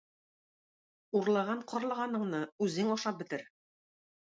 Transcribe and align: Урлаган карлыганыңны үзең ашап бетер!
Урлаган 1.19 1.61
карлыганыңны 1.73 2.41
үзең 2.69 2.91
ашап 2.97 3.23
бетер! 3.23 3.47